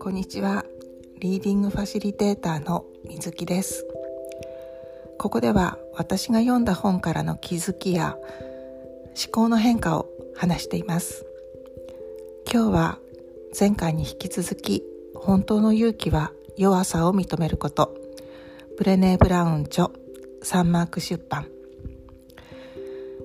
[0.00, 0.64] こんにちは。
[1.20, 3.86] リーディングファシリテーターの水木です。
[5.20, 11.24] ここでは私が読んだ本からの気づきや思考の変化を話しています。
[12.52, 12.98] 今日は
[13.58, 14.82] 前回に引き続き
[15.14, 17.94] 本当の勇気は弱さを認めること。
[18.76, 19.90] ブレネー・ブラウン著
[20.42, 21.46] サンマーク出版、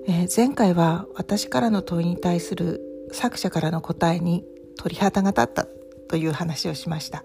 [0.08, 4.46] えー、前回は私からの問いに対する作者からの答えに
[4.78, 5.68] 鳥肌が立った
[6.08, 7.24] という話をしました。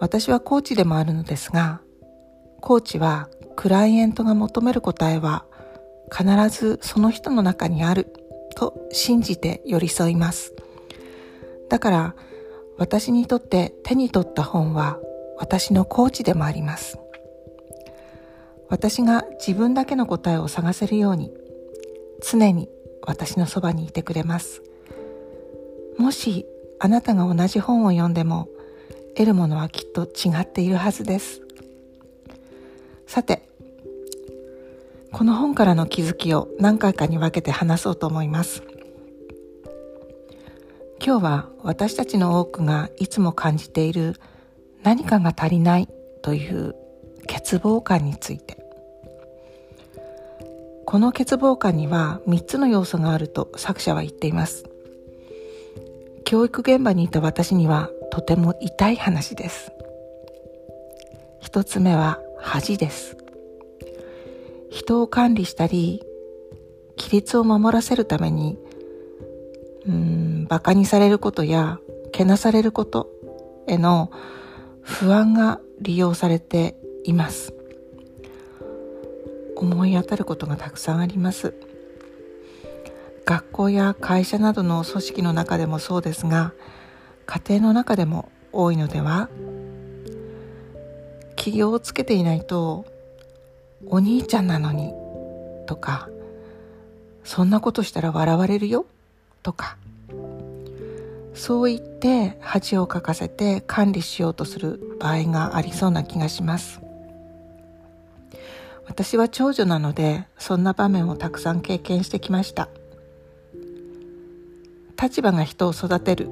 [0.00, 1.82] 私はコーチでもあるのですが
[2.60, 5.44] コーチはクライエントが求める答えは
[6.10, 8.12] 必ずその人の中にある
[8.56, 10.54] と信じて寄り添います。
[11.68, 12.14] だから
[12.78, 14.98] 私にとって手に取った本は
[15.38, 16.98] 私のコーチでもあります。
[18.70, 21.30] 私が自分だけの答えを探せるように
[22.22, 22.68] 常に
[23.02, 24.62] 私のそばにいてくれます。
[25.98, 26.46] もし
[26.78, 28.48] あなたが同じ本を読んでも
[29.14, 31.42] 得るものはきっと違っているはずです。
[33.06, 33.42] さて
[35.12, 38.62] この本からの気づきを何回かに分けて話そうと思います。
[41.04, 44.20] 今日は私たちの多くがいつも感じている
[44.82, 45.88] 何かが足りない
[46.22, 46.76] という
[47.26, 48.58] 欠乏感について。
[50.86, 54.64] この欠乏感には3つの要素があると作者は言っています。
[56.24, 59.72] 教育現場にいた私にはとても痛い話です。
[61.40, 63.16] 一つ目は恥です。
[64.70, 66.02] 人を管理したり
[66.96, 68.58] 規律を守らせるために
[69.86, 71.78] うん馬鹿にされることや
[72.12, 73.08] けなされること
[73.66, 74.10] への
[74.82, 77.54] 不安が利用されています。
[79.56, 81.54] 思い当たることがたくさんあります。
[83.30, 86.52] 学校や会社などの組織の中でもそうですが
[87.26, 89.28] 家庭の中でも多いのでは
[91.36, 92.86] 起業をつけていないと
[93.86, 94.92] お兄ちゃんなのに
[95.66, 96.08] とか
[97.22, 98.84] そんなことしたら笑われるよ
[99.44, 99.76] とか
[101.34, 106.80] そう言って恥をかかせて管理しようとする場合がありそうな気がします。
[108.86, 112.68] 私は長女なのでそんな場面をたくさん経験してきました。
[115.00, 116.28] 立場が人を育てる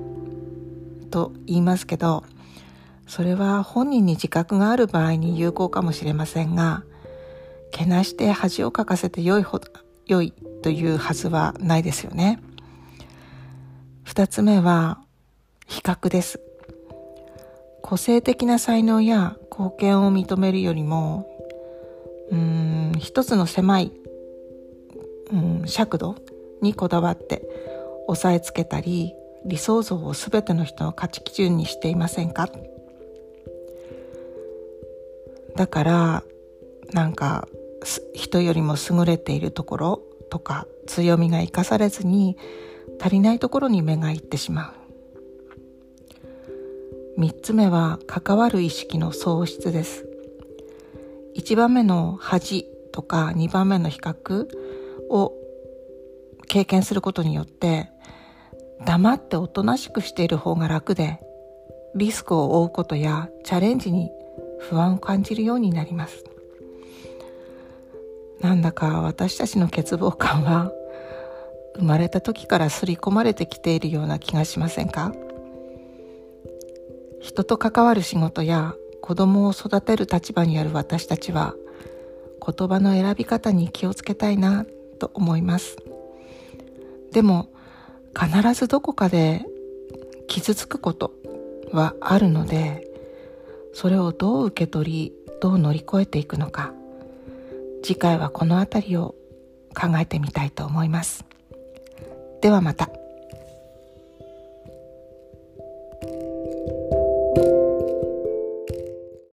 [1.11, 2.25] と言いますけど
[3.07, 6.85] それは本人に自覚がある場合に有効かもしれませんが
[7.71, 9.59] けなして恥をかかせて良いほ
[10.07, 10.33] 良い
[10.63, 12.41] というはずはないですよね。
[14.03, 15.01] 二つ目は
[15.67, 16.41] 比較です。
[17.83, 21.27] 個性的な才能や貢献を認めるよりも
[22.31, 23.93] うん一つの狭い、
[25.33, 26.17] うん、尺度
[26.61, 27.49] にこだわって
[28.07, 32.49] 押さえつけたり理想像を全ての人の価値基準にしていませんか？
[35.57, 36.23] だから
[36.93, 37.49] なんか
[38.15, 42.37] 人よりも優れているところとか強みが生かされずに
[43.01, 44.75] 足りないところに目がいってしま
[47.17, 47.21] う。
[47.21, 50.08] 3つ目は関わる意識の喪失です。
[51.39, 54.49] 1番目の恥とか2番目の比較
[55.09, 55.33] を
[56.49, 57.89] 経験することによって
[58.85, 61.21] 黙っておとなしくしている方が楽で
[61.95, 64.11] リスクを負うことやチャレンジに
[64.59, 66.25] 不安を感じるようになります。
[68.41, 70.73] なんだか私たちの欠乏感は
[71.77, 75.13] 生まれた時から刷り込まれてきているような気がしませんか？
[77.21, 78.75] 人と関わる仕事や
[79.09, 81.55] 子供を育てる立場にある私たちは
[82.47, 84.67] 言葉の選び方に気をつけたいな
[85.01, 85.79] と思います
[87.11, 87.49] でも
[88.15, 89.47] 必ずどこかで
[90.27, 91.15] 傷つくこと
[91.73, 92.87] はあるので
[93.73, 96.75] それをどう受け取りどう乗り越えていくのか
[97.83, 99.15] 次回はこの辺りを
[99.75, 101.25] 考えてみたいと思います
[102.43, 102.91] ではまた。